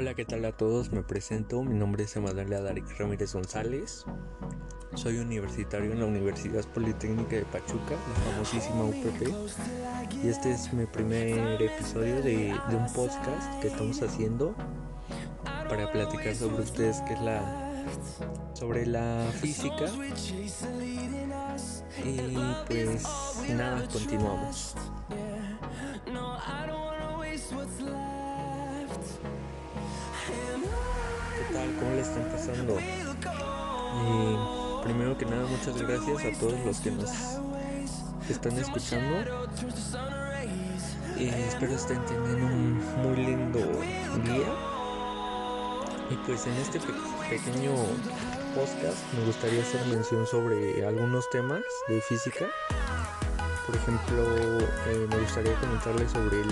Hola, 0.00 0.14
¿qué 0.14 0.24
tal 0.24 0.44
a 0.44 0.52
todos? 0.52 0.92
Me 0.92 1.02
presento, 1.02 1.64
mi 1.64 1.74
nombre 1.74 2.04
es 2.04 2.14
Emanuel 2.14 2.52
Adaric 2.52 2.86
Ramírez 3.00 3.34
González. 3.34 4.04
Soy 4.94 5.18
universitario 5.18 5.90
en 5.90 5.98
la 5.98 6.06
Universidad 6.06 6.64
Politécnica 6.66 7.34
de 7.34 7.44
Pachuca, 7.44 7.96
la 7.96 8.30
famosísima 8.30 8.84
UPP. 8.84 10.22
Y 10.22 10.28
este 10.28 10.52
es 10.52 10.72
mi 10.72 10.86
primer 10.86 11.60
episodio 11.60 12.22
de, 12.22 12.56
de 12.68 12.76
un 12.76 12.86
podcast 12.92 13.60
que 13.60 13.66
estamos 13.66 14.00
haciendo 14.00 14.54
para 15.68 15.90
platicar 15.90 16.32
sobre 16.36 16.62
ustedes, 16.62 17.00
que 17.00 17.14
es 17.14 17.20
la 17.20 17.88
sobre 18.54 18.86
la 18.86 19.26
física. 19.40 19.86
Y 22.04 22.38
pues 22.68 23.02
nada, 23.48 23.84
continuamos. 23.92 24.76
¿Qué 31.36 31.54
tal? 31.54 31.74
¿Cómo 31.78 31.90
le 31.94 32.00
están 32.00 32.24
pasando? 32.30 32.78
Y 33.94 34.84
primero 34.84 35.16
que 35.16 35.24
nada, 35.26 35.46
muchas 35.46 35.80
gracias 35.80 36.24
a 36.24 36.38
todos 36.38 36.58
los 36.64 36.80
que 36.80 36.90
nos 36.90 37.10
están 38.28 38.58
escuchando. 38.58 39.48
Y 41.16 41.28
espero 41.28 41.74
estén 41.74 42.04
teniendo 42.06 42.46
un 42.46 42.78
muy 43.02 43.16
lindo 43.16 43.58
día. 44.24 44.52
Y 46.10 46.14
pues 46.26 46.46
en 46.46 46.54
este 46.54 46.80
pe 46.80 46.92
pequeño 47.28 47.72
podcast 48.54 49.12
me 49.14 49.26
gustaría 49.26 49.60
hacer 49.62 49.84
mención 49.86 50.26
sobre 50.26 50.86
algunos 50.86 51.28
temas 51.30 51.62
de 51.88 52.00
física. 52.00 52.46
Por 53.68 53.76
ejemplo, 53.76 54.24
eh, 54.86 55.06
me 55.10 55.18
gustaría 55.18 55.54
comentarles 55.56 56.12
sobre 56.12 56.40
el 56.40 56.48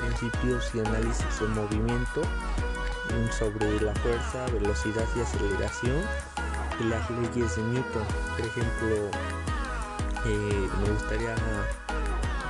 principios 0.00 0.74
y 0.74 0.80
análisis 0.80 1.38
del 1.38 1.50
movimiento, 1.50 2.22
sobre 3.30 3.80
la 3.80 3.94
fuerza, 3.94 4.46
velocidad 4.52 5.04
y 5.16 5.20
aceleración 5.20 6.02
y 6.80 6.84
las 6.88 7.08
leyes 7.08 7.54
de 7.54 7.62
Newton. 7.62 8.02
Por 8.36 8.46
ejemplo, 8.46 8.96
eh, 10.24 10.68
me 10.82 10.90
gustaría 10.90 11.36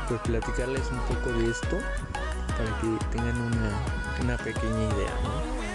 pues, 0.09 0.19
platicarles 0.23 0.91
un 0.91 1.01
poco 1.01 1.39
de 1.39 1.51
esto 1.51 1.77
para 2.57 2.81
que 2.81 3.05
tengan 3.11 3.39
una, 3.39 3.71
una 4.23 4.37
pequeña 4.39 4.95
idea. 4.95 5.66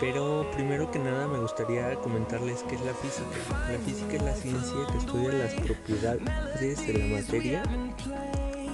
Pero 0.00 0.50
primero 0.54 0.90
que 0.90 0.98
nada 0.98 1.28
me 1.28 1.38
gustaría 1.38 1.94
comentarles 1.96 2.64
qué 2.66 2.76
es 2.76 2.80
la 2.80 2.94
física. 2.94 3.70
La 3.70 3.78
física 3.78 4.16
es 4.16 4.22
la 4.22 4.34
ciencia 4.34 4.86
que 4.90 4.98
estudia 4.98 5.32
las 5.32 5.52
propiedades 5.54 6.86
de 6.86 6.92
la 6.94 7.16
materia, 7.16 7.62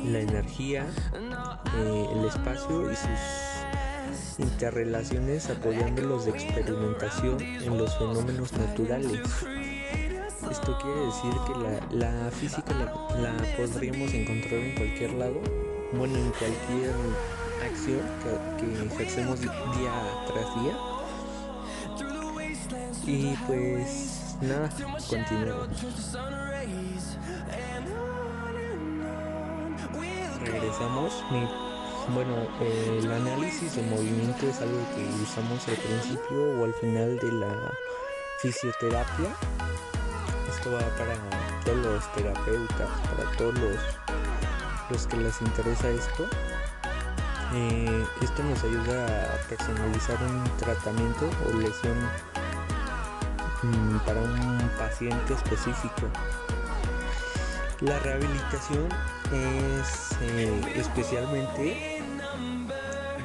la 0.04 0.20
energía, 0.20 0.86
eh, 1.74 2.06
el 2.12 2.24
espacio 2.27 2.92
y 2.92 2.94
sus 2.94 4.38
interrelaciones 4.38 5.50
apoyando 5.50 6.02
los 6.02 6.27
de 6.27 6.30
experimentación 6.30 7.41
en 7.41 7.77
los 7.77 7.98
fenómenos 7.98 8.52
naturales. 8.52 9.20
Esto 10.48 10.78
quiere 10.78 11.00
decir 11.06 11.34
que 11.44 11.97
la, 11.97 12.30
física 12.30 12.72
la, 12.72 13.20
la, 13.20 13.56
podríamos 13.56 14.14
encontrar 14.14 14.60
en 14.60 14.77
cualquier 14.77 15.12
lado, 15.14 15.41
bueno, 15.92 16.14
en 16.14 16.30
cualquier 16.30 16.94
acción 17.69 18.00
que, 18.22 18.64
que 18.64 18.94
ejercemos 18.94 19.41
día 19.41 19.50
tras 20.28 20.62
día. 20.62 20.95
Y 23.06 23.36
pues 23.46 24.36
nada, 24.40 24.68
continuamos. 25.08 25.68
Regresamos. 30.40 31.24
Mi, 31.30 31.48
bueno, 32.12 32.34
el 32.60 33.12
análisis 33.12 33.76
de 33.76 33.82
movimiento 33.82 34.48
es 34.48 34.60
algo 34.60 34.78
que 34.96 35.22
usamos 35.22 35.68
al 35.68 35.76
principio 35.76 36.60
o 36.60 36.64
al 36.64 36.74
final 36.74 37.16
de 37.20 37.32
la 37.32 37.72
fisioterapia. 38.40 39.30
Esto 40.48 40.72
va 40.72 40.81
para 40.97 41.14
todos 41.64 41.78
los 41.78 42.12
terapeutas, 42.12 42.88
para 43.14 43.31
todos 43.36 43.54
los, 43.54 43.78
los 44.91 45.06
que 45.06 45.16
les 45.16 45.41
interesa 45.42 45.88
esto. 45.91 46.28
Eh, 47.54 48.04
esto 48.20 48.42
nos 48.42 48.64
ayuda 48.64 49.06
a 49.06 49.48
personalizar 49.48 50.19
un 50.25 50.44
tratamiento 50.58 51.31
o 51.47 51.56
lesión 51.56 51.97
para 54.04 54.21
un 54.21 54.71
paciente 54.78 55.34
específico. 55.34 56.09
La 57.81 57.99
rehabilitación 57.99 58.88
es 59.32 60.16
eh, 60.22 60.72
especialmente 60.77 62.03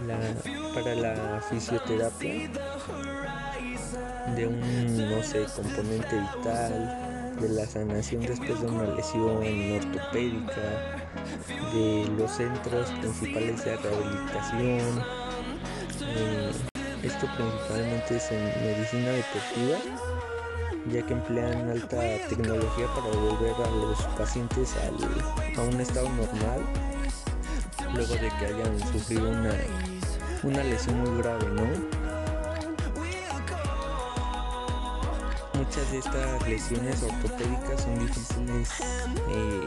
la, 0.05 0.17
para 0.73 0.95
la 0.95 1.41
fisioterapia 1.41 2.49
de 4.35 4.47
un, 4.47 5.09
no 5.09 5.23
sé, 5.23 5.45
componente 5.55 6.19
vital, 6.19 7.35
de 7.39 7.49
la 7.49 7.65
sanación 7.65 8.21
después 8.21 8.61
de 8.61 8.67
una 8.67 8.93
lesión 8.95 9.37
ortopédica, 9.37 10.99
de 11.73 12.11
los 12.17 12.31
centros 12.31 12.89
principales 12.91 13.65
de 13.65 13.77
rehabilitación. 13.77 15.03
Eh, 16.01 16.70
esto 17.03 17.27
principalmente 17.35 18.17
es 18.17 18.31
en 18.31 18.43
medicina 18.63 19.09
deportiva 19.09 19.77
ya 20.89 21.05
que 21.05 21.13
emplean 21.13 21.69
alta 21.69 21.99
tecnología 22.27 22.87
para 22.87 23.07
volver 23.07 23.53
a 23.53 23.69
los 23.69 24.01
pacientes 24.17 24.75
a 25.57 25.61
un 25.61 25.79
estado 25.79 26.09
normal 26.09 26.61
luego 27.93 28.13
de 28.13 28.29
que 28.39 28.45
hayan 28.45 28.79
sufrido 28.91 29.29
una, 29.29 29.53
una 30.43 30.63
lesión 30.63 30.99
muy 30.99 31.21
grave, 31.21 31.45
¿no? 31.49 31.65
Muchas 35.53 35.91
de 35.91 35.97
estas 35.99 36.47
lesiones 36.47 37.03
ortopédicas 37.03 37.81
son 37.81 37.99
difíciles, 37.99 38.69
eh, 39.29 39.65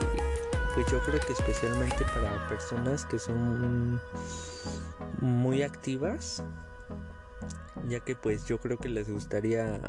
pues 0.75 0.87
yo 0.91 0.99
creo 1.01 1.21
que 1.21 1.33
especialmente 1.33 2.05
para 2.06 2.49
personas 2.49 3.05
que 3.05 3.19
son 3.19 4.01
muy 5.21 5.62
activas, 5.62 6.43
ya 7.89 8.00
que 8.00 8.15
pues 8.15 8.47
yo 8.47 8.59
creo 8.59 8.78
que 8.78 8.89
les 8.89 9.09
gustaría 9.09 9.81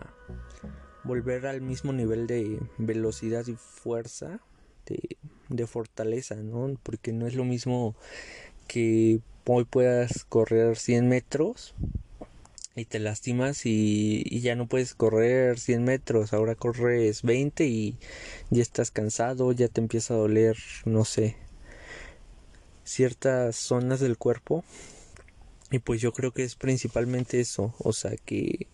volver 1.03 1.47
al 1.47 1.61
mismo 1.61 1.93
nivel 1.93 2.27
de 2.27 2.59
velocidad 2.77 3.45
y 3.47 3.55
fuerza, 3.55 4.39
de, 4.85 5.17
de, 5.49 5.67
fortaleza, 5.67 6.35
¿no? 6.35 6.77
Porque 6.83 7.13
no 7.13 7.27
es 7.27 7.35
lo 7.35 7.43
mismo 7.43 7.95
que 8.67 9.19
hoy 9.45 9.65
puedas 9.65 10.25
correr 10.25 10.77
100 10.77 11.07
metros 11.07 11.75
y 12.75 12.85
te 12.85 12.99
lastimas 12.99 13.65
y, 13.65 14.23
y, 14.25 14.41
ya 14.41 14.55
no 14.55 14.67
puedes 14.67 14.95
correr 14.95 15.59
100 15.59 15.83
metros, 15.83 16.33
ahora 16.33 16.55
corres 16.55 17.21
20 17.23 17.65
y 17.65 17.97
ya 18.49 18.61
estás 18.61 18.91
cansado, 18.91 19.51
ya 19.53 19.67
te 19.67 19.81
empieza 19.81 20.13
a 20.13 20.17
doler, 20.17 20.57
no 20.85 21.05
sé, 21.05 21.37
ciertas 22.83 23.55
zonas 23.55 23.99
del 23.99 24.17
cuerpo. 24.17 24.63
Y 25.75 25.79
pues 25.79 25.99
yo 25.99 26.13
creo 26.13 26.31
que 26.31 26.45
es 26.45 26.55
principalmente 26.55 27.41
eso, 27.41 27.75
o 27.79 27.91
sea 27.91 28.15
que 28.15 28.67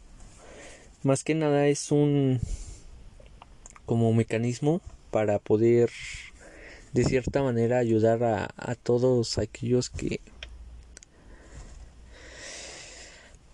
más 1.02 1.24
que 1.24 1.34
nada 1.34 1.68
es 1.68 1.92
un 1.92 2.40
como 3.88 4.14
mecanismo 4.14 4.82
para 5.10 5.40
poder 5.40 5.90
de 6.94 7.04
cierta 7.04 7.42
manera 7.42 7.80
ayudar 7.80 8.24
a, 8.24 8.54
a 8.56 8.76
todos 8.76 9.40
aquellos 9.40 9.90
que 9.90 10.20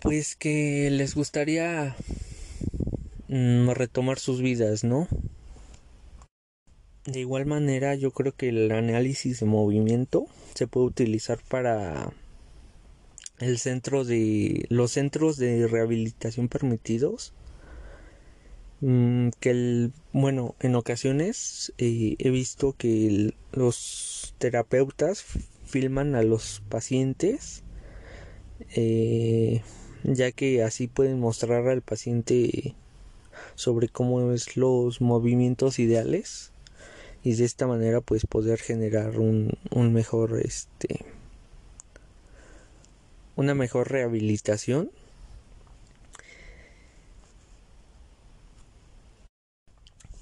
pues 0.00 0.36
que 0.36 0.90
les 0.90 1.14
gustaría 1.14 1.96
mm, 3.28 3.70
retomar 3.70 4.18
sus 4.18 4.42
vidas, 4.42 4.84
¿no? 4.84 5.08
De 7.06 7.20
igual 7.20 7.46
manera, 7.46 7.94
yo 7.94 8.10
creo 8.10 8.32
que 8.32 8.50
el 8.50 8.70
análisis 8.72 9.40
de 9.40 9.46
movimiento 9.46 10.26
se 10.52 10.66
puede 10.66 10.88
utilizar 10.88 11.38
para 11.48 12.12
el 13.40 13.58
centro 13.58 14.04
de 14.04 14.66
los 14.68 14.92
centros 14.92 15.36
de 15.36 15.66
rehabilitación 15.68 16.48
permitidos 16.48 17.32
mm, 18.80 19.28
que 19.40 19.50
el 19.50 19.92
bueno 20.12 20.56
en 20.60 20.74
ocasiones 20.74 21.72
eh, 21.78 22.16
he 22.18 22.30
visto 22.30 22.74
que 22.76 23.34
los 23.52 24.34
terapeutas 24.38 25.24
filman 25.64 26.14
a 26.14 26.22
los 26.22 26.62
pacientes 26.68 27.62
eh, 28.74 29.62
ya 30.02 30.32
que 30.32 30.62
así 30.62 30.88
pueden 30.88 31.20
mostrar 31.20 31.68
al 31.68 31.82
paciente 31.82 32.74
sobre 33.54 33.88
cómo 33.88 34.32
es 34.32 34.56
los 34.56 35.00
movimientos 35.00 35.78
ideales 35.78 36.52
y 37.22 37.34
de 37.34 37.44
esta 37.44 37.66
manera 37.66 38.00
pues 38.00 38.26
poder 38.26 38.58
generar 38.58 39.18
un, 39.18 39.52
un 39.70 39.92
mejor 39.92 40.40
este 40.40 41.04
una 43.38 43.54
mejor 43.54 43.92
rehabilitación 43.92 44.90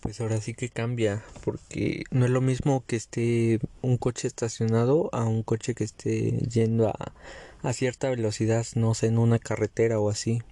pues 0.02 0.20
ahora 0.20 0.38
sí 0.42 0.52
que 0.52 0.68
cambia 0.68 1.24
porque 1.42 2.04
no 2.10 2.26
es 2.26 2.30
lo 2.30 2.42
mismo 2.42 2.84
que 2.86 2.96
esté 2.96 3.58
un 3.80 3.96
coche 3.96 4.28
estacionado 4.28 5.08
a 5.14 5.24
un 5.24 5.42
coche 5.42 5.74
que 5.74 5.84
esté 5.84 6.32
yendo 6.40 6.88
a, 6.88 7.14
a 7.62 7.72
cierta 7.72 8.10
velocidad, 8.10 8.66
no 8.74 8.92
sé, 8.92 9.06
en 9.06 9.16
una 9.16 9.38
carretera 9.38 9.98
o 9.98 10.10
así. 10.10 10.42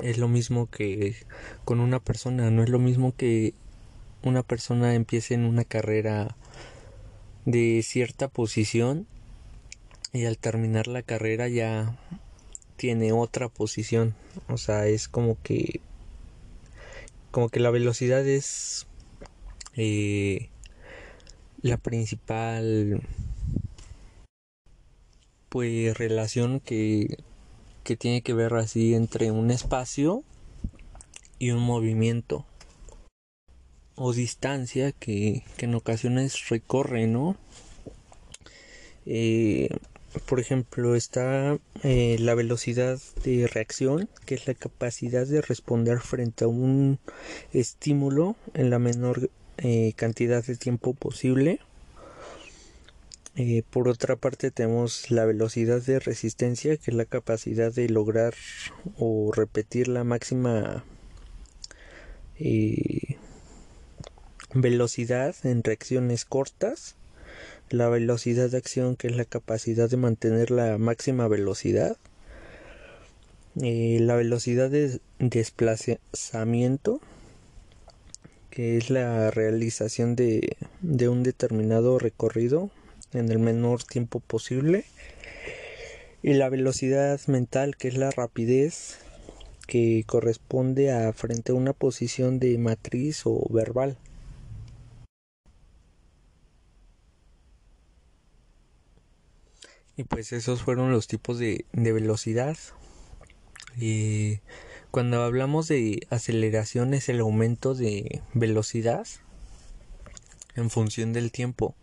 Es 0.00 0.18
lo 0.18 0.26
mismo 0.26 0.68
que 0.68 1.14
con 1.64 1.78
una 1.78 2.00
persona, 2.00 2.50
no 2.50 2.64
es 2.64 2.68
lo 2.68 2.80
mismo 2.80 3.14
que 3.16 3.54
una 4.24 4.42
persona 4.42 4.94
empiece 4.94 5.34
en 5.34 5.44
una 5.44 5.62
carrera 5.62 6.36
de 7.46 7.80
cierta 7.84 8.26
posición 8.26 9.06
y 10.12 10.24
al 10.24 10.38
terminar 10.38 10.86
la 10.86 11.02
carrera 11.02 11.48
ya 11.48 11.96
tiene 12.76 13.12
otra 13.12 13.48
posición. 13.48 14.14
O 14.48 14.56
sea, 14.56 14.86
es 14.86 15.08
como 15.08 15.36
que 15.42 15.80
como 17.30 17.48
que 17.48 17.60
la 17.60 17.70
velocidad 17.70 18.26
es 18.26 18.86
eh, 19.76 20.48
la 21.62 21.76
principal 21.76 23.02
pues 25.48 25.96
relación 25.96 26.60
que, 26.60 27.18
que 27.84 27.96
tiene 27.96 28.22
que 28.22 28.34
ver 28.34 28.54
así 28.54 28.94
entre 28.94 29.30
un 29.30 29.50
espacio 29.50 30.24
y 31.38 31.50
un 31.50 31.60
movimiento 31.60 32.46
o 33.94 34.12
distancia 34.12 34.92
que, 34.92 35.44
que 35.56 35.66
en 35.66 35.74
ocasiones 35.74 36.48
recorre, 36.48 37.06
¿no? 37.06 37.36
Eh, 39.06 39.68
por 40.26 40.40
ejemplo, 40.40 40.94
está 40.94 41.58
eh, 41.82 42.16
la 42.18 42.34
velocidad 42.34 42.98
de 43.24 43.46
reacción, 43.46 44.08
que 44.26 44.34
es 44.34 44.46
la 44.46 44.54
capacidad 44.54 45.26
de 45.26 45.40
responder 45.40 46.00
frente 46.00 46.44
a 46.44 46.48
un 46.48 46.98
estímulo 47.52 48.36
en 48.54 48.70
la 48.70 48.78
menor 48.78 49.30
eh, 49.58 49.92
cantidad 49.96 50.44
de 50.44 50.56
tiempo 50.56 50.94
posible. 50.94 51.60
por 53.70 53.88
otra 53.88 54.16
parte 54.16 54.50
tenemos 54.50 55.10
la 55.10 55.24
velocidad 55.24 55.80
de 55.80 55.98
resistencia, 56.00 56.76
que 56.76 56.90
es 56.90 56.96
la 56.96 57.04
capacidad 57.04 57.72
de 57.72 57.88
lograr 57.88 58.34
o 58.98 59.32
repetir 59.32 59.88
la 59.88 60.04
máxima 60.04 60.84
velocidad 64.54 65.34
en 65.44 65.62
reacciones 65.62 66.24
cortas, 66.24 66.96
la 67.70 67.88
velocidad 67.88 68.50
de 68.50 68.56
acción 68.56 68.96
que 68.96 69.06
es 69.06 69.16
la 69.16 69.24
capacidad 69.24 69.88
de 69.88 69.96
mantener 69.96 70.50
la 70.50 70.76
máxima 70.76 71.28
velocidad, 71.28 71.96
la 73.54 74.14
velocidad 74.16 74.70
de 74.70 75.00
desplazamiento 75.18 77.00
que 78.50 78.76
es 78.76 78.90
la 78.90 79.30
realización 79.30 80.16
de, 80.16 80.56
de 80.82 81.08
un 81.08 81.22
determinado 81.22 81.98
recorrido 81.98 82.70
en 83.12 83.30
el 83.30 83.38
menor 83.38 83.84
tiempo 83.84 84.18
posible 84.20 84.84
y 86.22 86.34
la 86.34 86.48
velocidad 86.48 87.20
mental 87.28 87.76
que 87.76 87.88
es 87.88 87.96
la 87.96 88.10
rapidez 88.10 88.98
que 89.66 90.02
corresponde 90.04 90.90
a 90.90 91.12
frente 91.12 91.52
a 91.52 91.54
una 91.54 91.72
posición 91.72 92.40
de 92.40 92.58
matriz 92.58 93.22
o 93.24 93.46
verbal. 93.50 93.96
Y 100.00 100.04
pues 100.04 100.32
esos 100.32 100.62
fueron 100.62 100.92
los 100.92 101.08
tipos 101.08 101.38
de, 101.38 101.66
velocidad. 101.74 102.56
Y 103.78 104.38
cuando 104.90 105.22
hablamos 105.22 105.68
de 105.68 106.06
aceleración 106.08 106.94
es 106.94 107.10
el 107.10 107.20
aumento 107.20 107.74
de 107.74 108.22
velocidad 108.32 109.06
en 110.56 110.70
función 110.70 111.12
del 111.12 111.30
tiempo. 111.30 111.74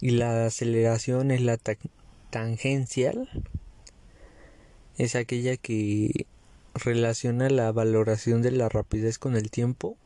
Y 0.00 0.10
la 0.10 0.46
aceleración 0.46 1.32
es 1.32 1.40
la 1.40 1.58
tangencial. 2.30 3.28
Es 4.96 5.16
aquella 5.16 5.56
que 5.56 6.26
relaciona 6.72 7.50
la 7.50 7.72
valoración 7.72 8.42
de 8.42 8.52
la 8.52 8.68
rapidez 8.68 9.18
con 9.18 9.34
el 9.34 9.50
tiempo 9.50 9.96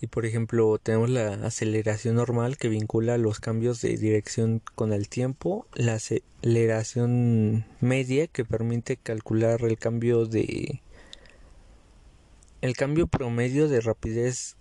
y 0.00 0.06
por 0.06 0.26
ejemplo 0.26 0.78
tenemos 0.78 1.10
la 1.10 1.34
aceleración 1.46 2.16
normal 2.16 2.56
que 2.56 2.68
vincula 2.68 3.18
los 3.18 3.40
cambios 3.40 3.80
de 3.80 3.96
dirección 3.96 4.62
con 4.74 4.92
el 4.92 5.08
tiempo, 5.08 5.66
la 5.74 5.94
aceleración 5.94 7.64
media 7.80 8.28
que 8.28 8.44
permite 8.44 8.96
calcular 8.96 9.62
el 9.64 9.76
cambio 9.76 10.26
de 10.26 10.80
el 12.60 12.76
cambio 12.76 13.06
promedio 13.06 13.68
de 13.68 13.80
rapidez 13.80 14.56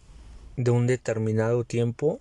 de 0.56 0.72
un 0.72 0.88
determinado 0.88 1.64
tiempo 1.64 2.20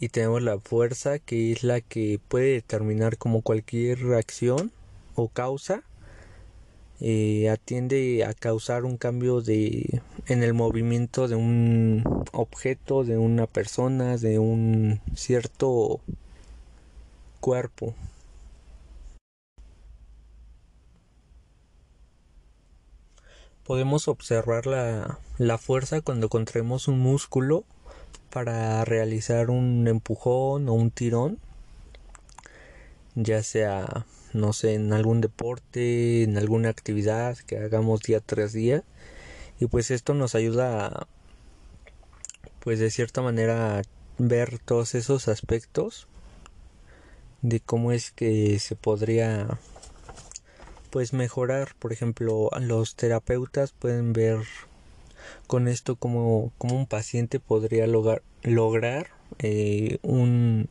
y 0.00 0.08
tenemos 0.08 0.42
la 0.42 0.58
fuerza 0.58 1.20
que 1.20 1.52
es 1.52 1.62
la 1.62 1.80
que 1.80 2.18
puede 2.28 2.54
determinar 2.54 3.16
como 3.16 3.42
cualquier 3.42 4.00
reacción 4.00 4.72
o 5.14 5.28
causa 5.28 5.84
eh, 7.00 7.48
atiende 7.50 8.24
a 8.24 8.34
causar 8.34 8.84
un 8.84 8.96
cambio 8.96 9.40
de 9.40 10.02
en 10.26 10.42
el 10.42 10.54
movimiento 10.54 11.28
de 11.28 11.34
un 11.34 12.04
objeto, 12.32 13.04
de 13.04 13.18
una 13.18 13.46
persona, 13.46 14.16
de 14.16 14.38
un 14.38 15.00
cierto 15.14 16.00
cuerpo. 17.40 17.94
Podemos 23.64 24.08
observar 24.08 24.66
la, 24.66 25.18
la 25.38 25.58
fuerza 25.58 26.00
cuando 26.00 26.28
contraemos 26.28 26.88
un 26.88 26.98
músculo 26.98 27.64
para 28.30 28.84
realizar 28.84 29.50
un 29.50 29.86
empujón 29.88 30.68
o 30.68 30.72
un 30.72 30.90
tirón, 30.90 31.38
ya 33.14 33.42
sea 33.42 34.06
no 34.34 34.52
sé, 34.52 34.74
en 34.74 34.92
algún 34.92 35.20
deporte, 35.20 36.22
en 36.22 36.36
alguna 36.38 36.68
actividad 36.68 37.36
que 37.38 37.58
hagamos 37.58 38.02
día 38.02 38.20
tras 38.20 38.52
día. 38.52 38.84
Y 39.60 39.66
pues 39.66 39.90
esto 39.90 40.14
nos 40.14 40.34
ayuda 40.34 40.86
a, 40.86 41.06
pues 42.60 42.78
de 42.78 42.90
cierta 42.90 43.22
manera, 43.22 43.78
a 43.78 43.82
ver 44.18 44.58
todos 44.58 44.94
esos 44.94 45.28
aspectos 45.28 46.06
de 47.42 47.60
cómo 47.60 47.92
es 47.92 48.12
que 48.12 48.58
se 48.60 48.76
podría 48.76 49.58
pues 50.90 51.12
mejorar 51.12 51.74
por 51.78 51.92
ejemplo 51.92 52.50
los 52.60 52.94
terapeutas 52.94 53.72
pueden 53.72 54.12
ver 54.12 54.40
con 55.46 55.66
esto 55.66 55.96
como, 55.96 56.52
como 56.58 56.76
un 56.76 56.86
paciente 56.86 57.40
podría 57.40 57.86
lograr, 57.86 58.22
lograr 58.42 59.08
eh, 59.38 59.98
un, 60.02 60.68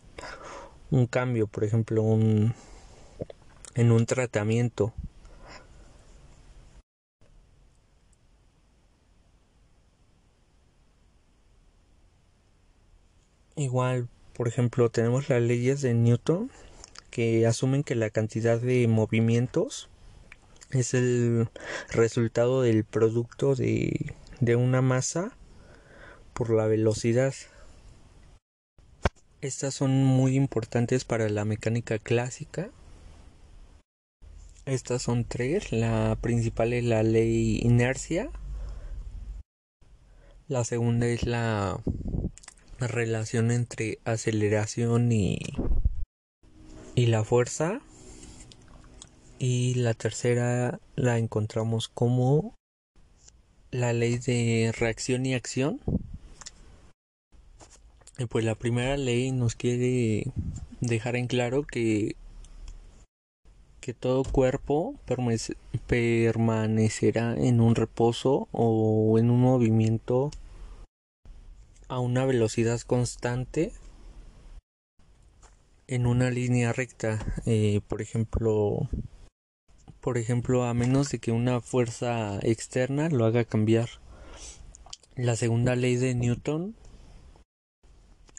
un 0.92 1.08
cambio 1.08 1.48
por 1.48 1.66
ejemplo 1.66 2.04
un, 2.04 2.54
en 3.75 3.92
un 3.92 4.06
tratamiento. 4.06 4.94
Igual, 13.56 14.08
por 14.34 14.48
ejemplo, 14.48 14.90
tenemos 14.90 15.30
las 15.30 15.42
leyes 15.42 15.82
de 15.82 15.94
Newton 15.94 16.50
que 17.10 17.46
asumen 17.46 17.84
que 17.84 17.96
la 17.96 18.10
cantidad 18.10 18.60
de 18.60 18.88
movimientos 18.88 19.90
es 20.72 20.94
el 20.94 21.50
resultado 21.90 22.62
del 22.62 22.86
producto 22.86 23.56
de, 23.56 24.16
de 24.40 24.56
una 24.56 24.82
masa 24.82 25.36
por 26.34 26.50
la 26.50 26.66
velocidad. 26.66 27.34
Estas 29.42 29.74
son 29.74 30.04
muy 30.04 30.36
importantes 30.36 31.04
para 31.04 31.28
la 31.30 31.46
mecánica 31.46 32.00
clásica 32.00 32.72
estas 34.65 35.01
son 35.01 35.25
tres. 35.25 35.72
La 35.72 36.18
principal 36.22 36.74
es 36.74 36.84
la 36.84 37.03
ley 37.03 37.60
inercia. 37.62 38.30
La 40.48 40.63
segunda 40.63 41.08
es 41.08 41.24
la 41.24 41.80
relación 42.80 43.51
entre 43.51 44.00
aceleración 44.06 45.12
y, 45.12 45.39
y 46.96 47.08
la 47.08 47.24
fuerza. 47.24 47.82
Y 49.39 49.74
la 49.75 49.94
tercera 49.94 50.80
la 50.96 51.18
encontramos 51.18 51.88
como 51.88 52.56
la 53.72 53.94
ley 53.94 54.18
de 54.18 54.72
reacción 54.77 55.25
y 55.25 55.34
acción. 55.34 55.80
Y 58.20 58.25
pues 58.25 58.46
la 58.46 58.56
primera 58.56 58.98
ley 58.98 59.32
nos 59.32 59.56
quiere 59.56 60.32
dejar 60.80 61.15
en 61.15 61.27
claro 61.27 61.63
que 61.63 62.15
que 63.82 63.94
todo 63.96 64.24
cuerpo 64.24 64.96
permanecerá 65.88 67.36
en 67.36 67.60
un 67.60 67.76
reposo 67.76 68.48
o 68.52 69.18
en 69.18 69.32
un 69.32 69.42
movimiento 69.42 70.32
a 71.88 72.00
una 72.00 72.26
velocidad 72.26 72.80
constante 72.82 73.74
en 75.88 76.06
una 76.06 76.30
línea 76.30 76.72
recta. 76.72 77.20
Eh, 77.46 77.82
por 77.88 78.02
ejemplo 78.02 78.88
por 80.00 80.18
ejemplo 80.18 80.64
a 80.64 80.74
menos 80.74 81.10
de 81.10 81.20
que 81.20 81.32
una 81.32 81.60
fuerza 81.60 82.40
externa 82.44 83.10
lo 83.10 83.26
haga 83.26 83.44
cambiar. 83.44 83.90
La 85.16 85.36
segunda 85.36 85.76
ley 85.76 85.96
de 85.98 86.16
Newton 86.16 86.76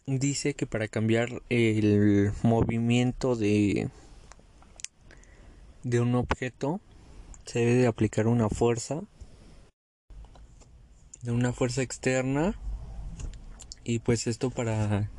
dice 0.06 0.54
que 0.54 0.66
para 0.66 0.88
cambiar 0.88 1.42
el 1.48 2.32
movimiento 2.42 3.36
de 3.36 3.90
de 5.82 6.00
un 6.00 6.14
objeto 6.14 6.80
se 7.44 7.60
debe 7.60 7.74
de 7.74 7.86
aplicar 7.86 8.26
una 8.26 8.48
fuerza 8.48 9.02
de 11.22 11.30
una 11.30 11.52
fuerza 11.52 11.82
externa 11.82 12.58
y 13.84 14.00
pues 14.00 14.26
esto 14.26 14.50
para 14.50 15.10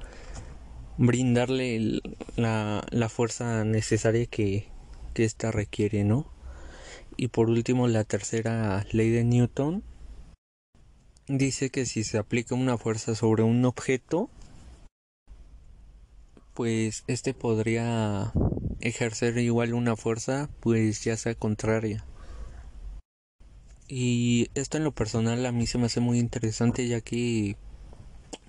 brindarle 0.97 2.01
la, 2.35 2.85
la, 2.91 3.09
fuerza 3.09 3.63
necesaria 3.63 4.25
que, 4.25 4.67
que 5.13 5.23
ésta 5.23 5.51
requiere, 5.51 6.03
¿no? 6.03 6.27
Y 7.17 7.29
por 7.29 7.49
último, 7.49 7.87
la 7.87 8.03
tercera 8.03 8.85
ley 8.91 9.09
de 9.09 9.23
Newton 9.23 9.83
dice 11.27 11.69
que 11.69 11.85
si 11.85 12.03
se 12.03 12.17
aplica 12.17 12.55
una 12.55 12.77
fuerza 12.77 13.15
sobre 13.15 13.43
un 13.43 13.63
objeto, 13.65 14.29
pues 16.53 17.03
este 17.07 17.33
podría 17.33 18.33
ejercer 18.81 19.37
igual 19.37 19.73
una 19.73 19.95
fuerza, 19.95 20.49
pues 20.59 21.03
ya 21.03 21.17
sea 21.17 21.35
contraria. 21.35 22.05
Y 23.87 24.49
esto 24.55 24.77
en 24.77 24.83
lo 24.83 24.91
personal 24.91 25.45
a 25.45 25.51
mí 25.51 25.67
se 25.67 25.77
me 25.77 25.85
hace 25.85 25.99
muy 25.99 26.19
interesante 26.19 26.87
ya 26.87 27.01
que 27.01 27.55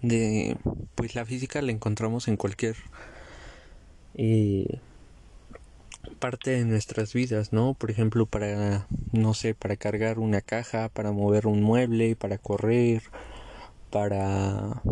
de 0.03 0.57
pues 0.95 1.15
la 1.15 1.25
física 1.25 1.61
la 1.63 1.73
encontramos 1.73 2.29
en 2.29 2.37
cualquier 2.37 2.77
eh, 4.15 4.79
parte 6.19 6.53
de 6.53 6.65
nuestras 6.65 7.13
vidas, 7.13 7.53
¿no? 7.53 7.75
Por 7.75 7.91
ejemplo, 7.91 8.27
para 8.27 8.87
no 9.13 9.35
sé, 9.35 9.55
para 9.55 9.77
cargar 9.77 10.19
una 10.19 10.41
caja, 10.41 10.89
para 10.89 11.13
mover 11.13 11.47
un 11.47 11.63
mueble, 11.63 12.17
para 12.17 12.39
correr, 12.39 13.03
para 13.91 14.83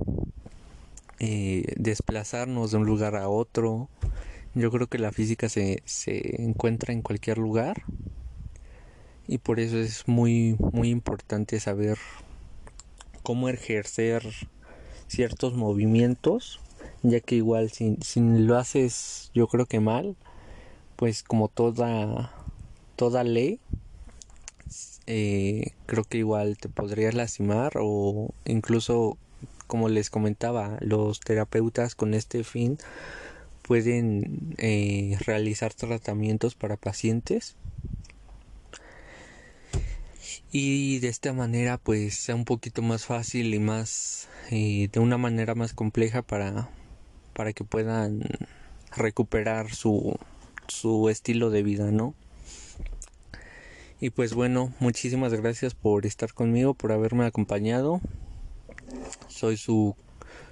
eh, 1.22 1.64
desplazarnos 1.76 2.72
de 2.72 2.78
un 2.78 2.84
lugar 2.84 3.14
a 3.14 3.28
otro. 3.28 3.88
Yo 4.54 4.72
creo 4.72 4.88
que 4.88 4.98
la 4.98 5.12
física 5.12 5.48
se, 5.48 5.82
se 5.86 6.42
encuentra 6.42 6.92
en 6.92 7.00
cualquier 7.00 7.38
lugar 7.38 7.84
y 9.28 9.38
por 9.38 9.60
eso 9.60 9.78
es 9.78 10.08
muy 10.08 10.56
muy 10.72 10.90
importante 10.90 11.60
saber 11.60 11.96
cómo 13.22 13.48
ejercer 13.48 14.24
ciertos 15.06 15.54
movimientos 15.54 16.60
ya 17.02 17.20
que 17.20 17.36
igual 17.36 17.70
si, 17.70 17.96
si 18.02 18.20
lo 18.20 18.58
haces 18.58 19.30
yo 19.32 19.46
creo 19.46 19.66
que 19.66 19.78
mal 19.78 20.16
pues 20.96 21.22
como 21.22 21.46
toda 21.48 22.34
toda 22.96 23.22
ley 23.22 23.60
eh, 25.06 25.70
creo 25.86 26.04
que 26.04 26.18
igual 26.18 26.56
te 26.58 26.68
podrías 26.68 27.14
lastimar 27.14 27.74
o 27.76 28.34
incluso 28.44 29.18
como 29.66 29.88
les 29.88 30.10
comentaba 30.10 30.78
los 30.80 31.20
terapeutas 31.20 31.94
con 31.94 32.14
este 32.14 32.44
fin 32.44 32.78
pueden 33.62 34.54
eh, 34.58 35.16
realizar 35.24 35.72
tratamientos 35.72 36.54
para 36.54 36.76
pacientes. 36.76 37.56
Y 40.50 40.98
de 40.98 41.08
esta 41.08 41.32
manera 41.32 41.78
pues 41.78 42.14
sea 42.16 42.34
un 42.34 42.44
poquito 42.44 42.82
más 42.82 43.06
fácil 43.06 43.54
y 43.54 43.58
más 43.58 44.28
eh, 44.50 44.88
de 44.92 45.00
una 45.00 45.16
manera 45.16 45.54
más 45.54 45.72
compleja 45.72 46.20
para 46.20 46.68
para 47.32 47.54
que 47.54 47.64
puedan 47.64 48.22
recuperar 48.94 49.72
su 49.72 50.18
su 50.68 51.08
estilo 51.08 51.48
de 51.48 51.62
vida 51.62 51.90
no 51.90 52.14
y 54.00 54.10
pues 54.10 54.34
bueno 54.34 54.74
muchísimas 54.80 55.32
gracias 55.32 55.74
por 55.74 56.04
estar 56.04 56.34
conmigo 56.34 56.74
por 56.74 56.92
haberme 56.92 57.24
acompañado 57.24 58.02
soy 59.28 59.56
su 59.56 59.96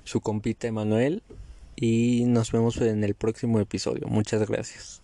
su 0.05 0.21
compita 0.21 0.67
Emanuel 0.67 1.23
y 1.77 2.25
nos 2.27 2.53
vemos 2.53 2.77
en 2.79 3.05
el 3.05 3.15
próximo 3.15 3.61
episodio. 3.61 4.09
Muchas 4.09 4.49
gracias 4.49 5.03